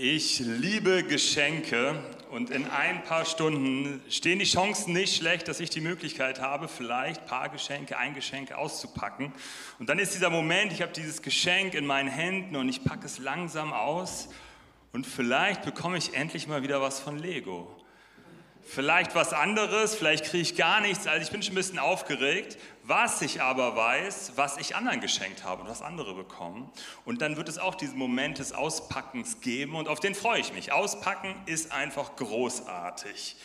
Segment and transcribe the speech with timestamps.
[0.00, 1.98] Ich liebe Geschenke
[2.30, 6.68] und in ein paar Stunden stehen die Chancen nicht schlecht, dass ich die Möglichkeit habe,
[6.68, 9.32] vielleicht ein paar Geschenke, ein Geschenk auszupacken.
[9.80, 13.06] Und dann ist dieser Moment, ich habe dieses Geschenk in meinen Händen und ich packe
[13.06, 14.28] es langsam aus
[14.92, 17.66] und vielleicht bekomme ich endlich mal wieder was von Lego
[18.68, 21.06] vielleicht was anderes, vielleicht kriege ich gar nichts.
[21.06, 22.58] Also ich bin schon ein bisschen aufgeregt.
[22.84, 26.70] Was ich aber weiß, was ich anderen geschenkt habe und was andere bekommen.
[27.04, 30.54] Und dann wird es auch diesen Moment des Auspackens geben und auf den freue ich
[30.54, 30.72] mich.
[30.72, 33.36] Auspacken ist einfach großartig.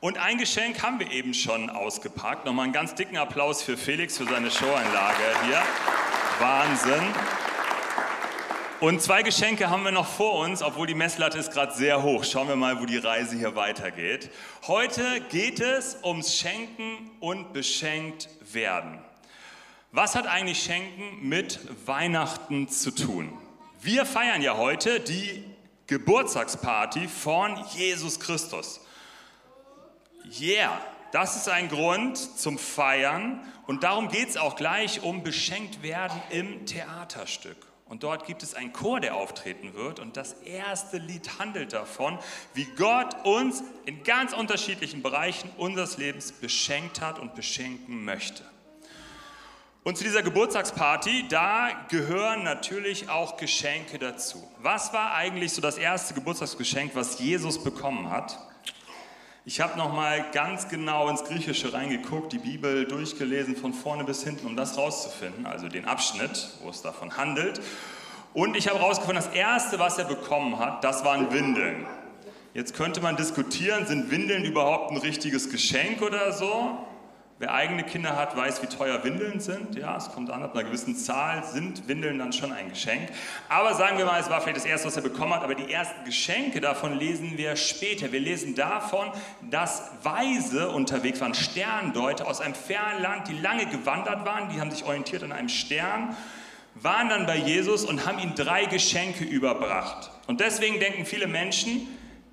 [0.00, 2.44] Und ein Geschenk haben wir eben schon ausgepackt.
[2.44, 5.62] Nochmal einen ganz dicken Applaus für Felix für seine Showanlage hier.
[6.38, 7.47] Wahnsinn.
[8.80, 12.22] Und zwei Geschenke haben wir noch vor uns, obwohl die Messlatte ist gerade sehr hoch.
[12.22, 14.30] Schauen wir mal, wo die Reise hier weitergeht.
[14.68, 19.00] Heute geht es ums Schenken und beschenkt werden.
[19.90, 23.36] Was hat eigentlich Schenken mit Weihnachten zu tun?
[23.80, 25.42] Wir feiern ja heute die
[25.88, 28.80] Geburtstagsparty von Jesus Christus.
[30.40, 35.82] Yeah, das ist ein Grund zum Feiern und darum geht es auch gleich um beschenkt
[35.82, 37.56] werden im Theaterstück.
[37.88, 39.98] Und dort gibt es einen Chor, der auftreten wird.
[39.98, 42.18] Und das erste Lied handelt davon,
[42.54, 48.44] wie Gott uns in ganz unterschiedlichen Bereichen unseres Lebens beschenkt hat und beschenken möchte.
[49.84, 54.46] Und zu dieser Geburtstagsparty, da gehören natürlich auch Geschenke dazu.
[54.58, 58.38] Was war eigentlich so das erste Geburtstagsgeschenk, was Jesus bekommen hat?
[59.48, 64.22] Ich habe noch mal ganz genau ins Griechische reingeguckt, die Bibel durchgelesen von vorne bis
[64.22, 67.58] hinten, um das rauszufinden, also den Abschnitt, wo es davon handelt.
[68.34, 71.86] Und ich habe herausgefunden, das erste, was er bekommen hat, das waren Windeln.
[72.52, 76.86] Jetzt könnte man diskutieren, sind Windeln überhaupt ein richtiges Geschenk oder so?
[77.40, 79.76] Wer eigene Kinder hat, weiß, wie teuer Windeln sind.
[79.76, 83.10] Ja, es kommt an, ab einer gewissen Zahl sind Windeln dann schon ein Geschenk.
[83.48, 85.72] Aber sagen wir mal, es war vielleicht das erste, was er bekommen hat, aber die
[85.72, 88.10] ersten Geschenke davon lesen wir später.
[88.10, 89.12] Wir lesen davon,
[89.52, 94.72] dass Weise unterwegs waren, Sterndeuter aus einem fernen Land, die lange gewandert waren, die haben
[94.72, 96.16] sich orientiert an einem Stern,
[96.74, 100.10] waren dann bei Jesus und haben ihm drei Geschenke überbracht.
[100.26, 101.86] Und deswegen denken viele Menschen,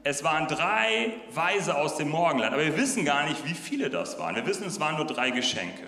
[0.05, 4.19] es waren drei Weise aus dem Morgenland, aber wir wissen gar nicht, wie viele das
[4.19, 4.35] waren.
[4.35, 5.87] Wir wissen, es waren nur drei Geschenke.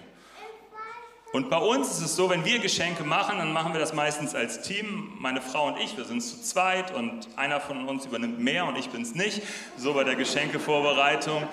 [1.34, 4.34] Und bei uns ist es so, wenn wir Geschenke machen, dann machen wir das meistens
[4.34, 5.14] als Team.
[5.20, 8.76] Meine Frau und ich, wir sind zu zweit und einer von uns übernimmt mehr und
[8.76, 9.44] ich bin es nicht.
[9.78, 11.48] So bei der Geschenkevorbereitung.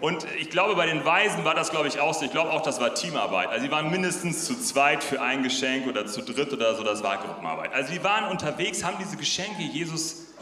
[0.00, 2.24] Und ich glaube, bei den Weisen war das, glaube ich, auch so.
[2.26, 3.48] Ich glaube auch, das war Teamarbeit.
[3.48, 7.02] Also sie waren mindestens zu zweit für ein Geschenk oder zu dritt oder so, das
[7.02, 7.72] war Gruppenarbeit.
[7.72, 10.33] Also sie waren unterwegs, haben diese Geschenke Jesus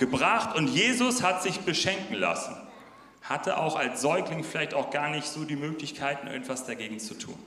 [0.00, 2.56] gebracht und Jesus hat sich beschenken lassen.
[3.22, 7.38] Hatte auch als Säugling vielleicht auch gar nicht so die Möglichkeiten, irgendwas dagegen zu tun.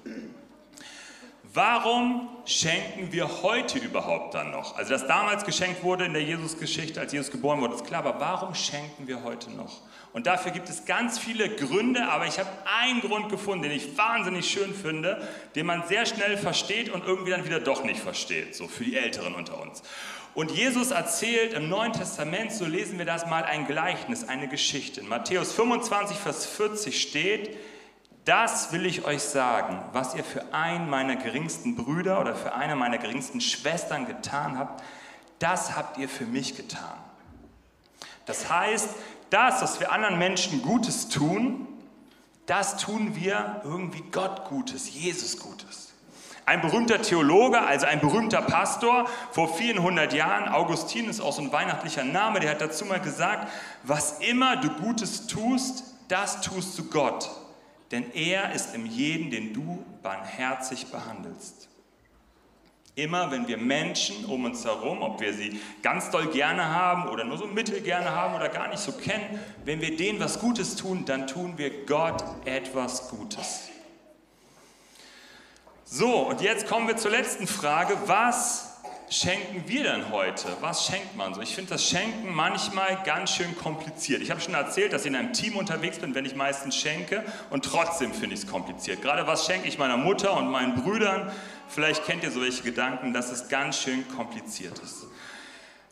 [1.55, 4.75] Warum schenken wir heute überhaupt dann noch?
[4.75, 8.19] Also, dass damals geschenkt wurde in der Jesus-Geschichte, als Jesus geboren wurde, ist klar, aber
[8.19, 9.81] warum schenken wir heute noch?
[10.13, 13.95] Und dafür gibt es ganz viele Gründe, aber ich habe einen Grund gefunden, den ich
[13.95, 18.55] wahnsinnig schön finde, den man sehr schnell versteht und irgendwie dann wieder doch nicht versteht,
[18.55, 19.83] so für die Älteren unter uns.
[20.33, 25.01] Und Jesus erzählt im Neuen Testament, so lesen wir das mal, ein Gleichnis, eine Geschichte.
[25.01, 27.55] In Matthäus 25, Vers 40 steht,
[28.25, 32.75] das will ich euch sagen, was ihr für einen meiner geringsten Brüder oder für eine
[32.75, 34.83] meiner geringsten Schwestern getan habt,
[35.39, 36.97] das habt ihr für mich getan.
[38.25, 38.89] Das heißt,
[39.29, 41.67] das, was wir anderen Menschen Gutes tun,
[42.45, 45.93] das tun wir irgendwie Gott Gutes, Jesus Gutes.
[46.45, 51.41] Ein berühmter Theologe, also ein berühmter Pastor vor vielen hundert Jahren, Augustin ist auch so
[51.41, 53.49] ein weihnachtlicher Name, der hat dazu mal gesagt,
[53.83, 57.29] was immer du Gutes tust, das tust du Gott,
[57.91, 61.69] denn er ist im jeden, den du barmherzig behandelst.
[62.95, 67.23] Immer wenn wir Menschen um uns herum, ob wir sie ganz doll gerne haben oder
[67.23, 70.75] nur so mittel gerne haben oder gar nicht so kennen, wenn wir denen was Gutes
[70.75, 73.69] tun, dann tun wir Gott etwas Gutes.
[75.85, 77.97] So, und jetzt kommen wir zur letzten Frage.
[78.05, 78.72] Was
[79.13, 80.57] schenken wir denn heute?
[80.61, 81.41] Was schenkt man so?
[81.41, 84.21] Ich finde das Schenken manchmal ganz schön kompliziert.
[84.21, 87.23] Ich habe schon erzählt, dass ich in einem Team unterwegs bin, wenn ich meistens schenke
[87.49, 89.01] und trotzdem finde ich es kompliziert.
[89.01, 91.31] Gerade was schenke ich meiner Mutter und meinen Brüdern?
[91.67, 95.05] Vielleicht kennt ihr solche Gedanken, dass es ganz schön kompliziert ist.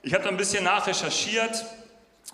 [0.01, 1.65] Ich habe da ein bisschen nachrecherchiert.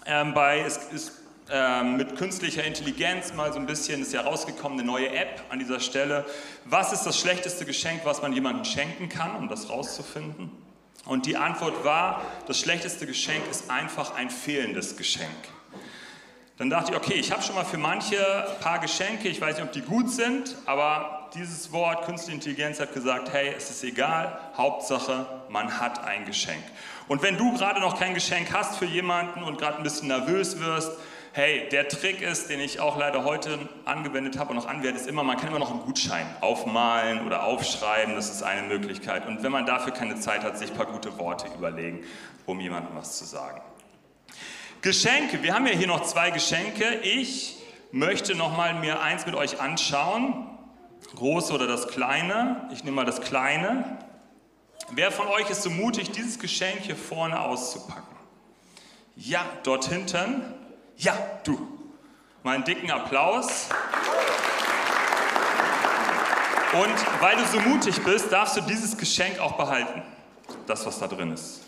[0.05, 1.11] Ähm, bei, es ist
[1.49, 5.59] ähm, mit künstlicher Intelligenz mal so ein bisschen, ist ja rausgekommen, eine neue App an
[5.59, 6.25] dieser Stelle.
[6.63, 10.66] Was ist das schlechteste Geschenk, was man jemandem schenken kann, um das rauszufinden?
[11.05, 15.29] Und die Antwort war, das schlechteste Geschenk ist einfach ein fehlendes Geschenk.
[16.57, 19.57] Dann dachte ich, okay, ich habe schon mal für manche ein paar Geschenke, ich weiß
[19.57, 23.83] nicht, ob die gut sind, aber dieses Wort Künstliche Intelligenz hat gesagt, hey, es ist
[23.83, 26.63] egal, Hauptsache, man hat ein Geschenk.
[27.07, 30.59] Und wenn du gerade noch kein Geschenk hast für jemanden und gerade ein bisschen nervös
[30.59, 30.91] wirst,
[31.37, 35.07] hey, der Trick ist, den ich auch leider heute angewendet habe und noch anwende, ist
[35.07, 39.27] immer, man kann immer noch einen Gutschein aufmalen oder aufschreiben, das ist eine Möglichkeit.
[39.27, 42.03] Und wenn man dafür keine Zeit hat, sich ein paar gute Worte überlegen,
[42.47, 43.61] um jemandem was zu sagen.
[44.81, 47.01] Geschenke, wir haben ja hier noch zwei Geschenke.
[47.03, 47.59] Ich
[47.91, 50.49] möchte nochmal mir eins mit euch anschauen,
[51.15, 52.67] große oder das kleine.
[52.73, 53.99] Ich nehme mal das kleine.
[54.89, 58.17] Wer von euch ist so mutig, dieses Geschenk hier vorne auszupacken?
[59.15, 60.56] Ja, dort hinten.
[60.97, 61.59] Ja, du.
[62.43, 63.69] Mal einen dicken Applaus.
[66.73, 70.01] Und weil du so mutig bist, darfst du dieses Geschenk auch behalten.
[70.65, 71.61] Das, was da drin ist.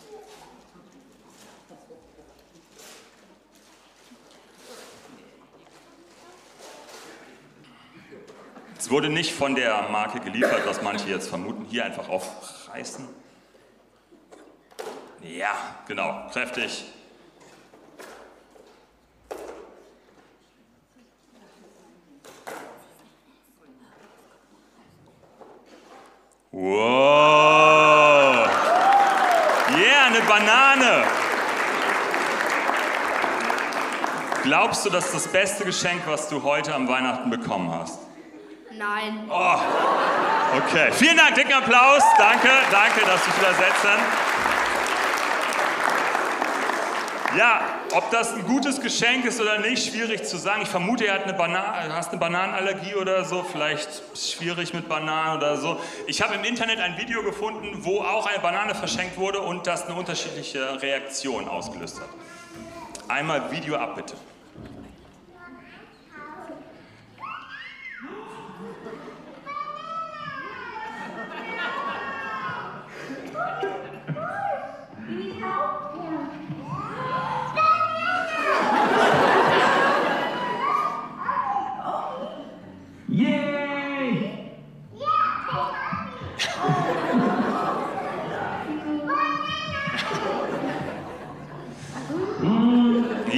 [8.77, 11.65] Es wurde nicht von der Marke geliefert, was manche jetzt vermuten.
[11.65, 13.07] Hier einfach aufreißen.
[15.21, 15.53] Ja,
[15.87, 16.85] genau, kräftig.
[26.61, 28.49] Wow.
[29.71, 31.05] Yeah, eine Banane.
[34.43, 37.99] Glaubst du, das ist das beste Geschenk, was du heute am Weihnachten bekommen hast?
[38.77, 39.29] Nein.
[39.29, 39.55] Oh.
[40.57, 42.03] Okay, vielen Dank, dicken Applaus.
[42.17, 43.97] Danke, danke, dass du dich wieder setzen.
[47.37, 47.61] Ja,
[47.93, 50.61] ob das ein gutes Geschenk ist oder nicht, schwierig zu sagen.
[50.63, 55.37] Ich vermute, er hat eine Bana hast eine Bananenallergie oder so, vielleicht schwierig mit Bananen
[55.37, 55.79] oder so.
[56.07, 59.85] Ich habe im Internet ein Video gefunden, wo auch eine Banane verschenkt wurde und das
[59.85, 62.09] eine unterschiedliche Reaktion ausgelöst hat.
[63.07, 64.15] Einmal Video ab, bitte.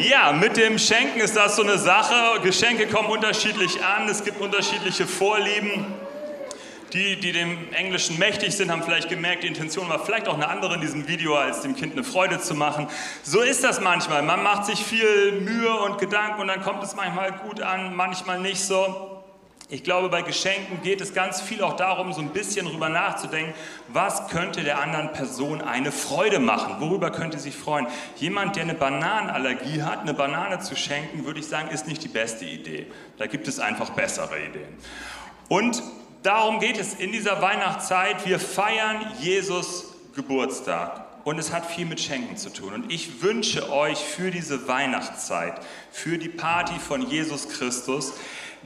[0.09, 2.41] Ja, mit dem Schenken ist das so eine Sache.
[2.41, 5.85] Geschenke kommen unterschiedlich an, es gibt unterschiedliche Vorlieben.
[6.91, 10.47] Die, die dem Englischen mächtig sind, haben vielleicht gemerkt, die Intention war vielleicht auch eine
[10.47, 12.87] andere in diesem Video, als dem Kind eine Freude zu machen.
[13.21, 14.23] So ist das manchmal.
[14.23, 18.39] Man macht sich viel Mühe und Gedanken und dann kommt es manchmal gut an, manchmal
[18.39, 19.10] nicht so.
[19.73, 23.53] Ich glaube, bei Geschenken geht es ganz viel auch darum, so ein bisschen drüber nachzudenken,
[23.87, 26.75] was könnte der anderen Person eine Freude machen?
[26.79, 27.87] Worüber könnte sie sich freuen?
[28.17, 32.09] Jemand, der eine Bananenallergie hat, eine Banane zu schenken, würde ich sagen, ist nicht die
[32.09, 32.87] beste Idee.
[33.17, 34.75] Da gibt es einfach bessere Ideen.
[35.47, 35.81] Und
[36.21, 38.25] darum geht es in dieser Weihnachtszeit.
[38.25, 41.10] Wir feiern Jesus Geburtstag.
[41.23, 42.73] Und es hat viel mit Schenken zu tun.
[42.73, 48.13] Und ich wünsche euch für diese Weihnachtszeit, für die Party von Jesus Christus,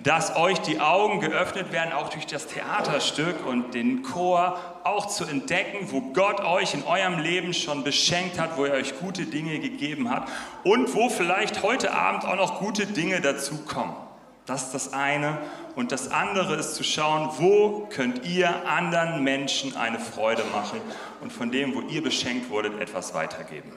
[0.04, 5.26] dass euch die Augen geöffnet werden, auch durch das Theaterstück und den Chor, auch zu
[5.26, 9.60] entdecken, wo Gott euch in eurem Leben schon beschenkt hat, wo er euch gute Dinge
[9.60, 10.28] gegeben hat
[10.64, 13.96] und wo vielleicht heute Abend auch noch gute Dinge dazu kommen.
[14.46, 15.38] Das ist das eine.
[15.76, 20.80] Und das andere ist zu schauen, wo könnt ihr anderen Menschen eine Freude machen
[21.22, 23.74] und von dem, wo ihr beschenkt wurdet, etwas weitergeben.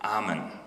[0.00, 0.59] Amen.